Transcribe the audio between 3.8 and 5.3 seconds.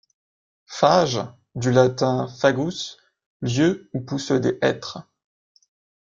où poussent des hêtres.